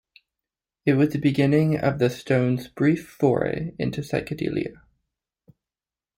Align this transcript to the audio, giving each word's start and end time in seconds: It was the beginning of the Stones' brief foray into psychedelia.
It 0.83 0.93
was 0.93 1.09
the 1.13 1.19
beginning 1.19 1.77
of 1.79 1.99
the 1.99 2.09
Stones' 2.09 2.67
brief 2.67 3.07
foray 3.07 3.75
into 3.77 4.01
psychedelia. 4.01 4.81